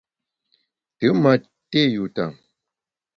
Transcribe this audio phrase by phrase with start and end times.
[0.97, 1.33] Te ma
[1.71, 2.25] té yuta.